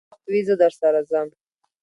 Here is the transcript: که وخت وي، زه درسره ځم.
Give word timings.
که 0.05 0.09
وخت 0.11 0.23
وي، 0.31 0.41
زه 0.47 0.55
درسره 0.63 0.99
ځم. 1.09 1.27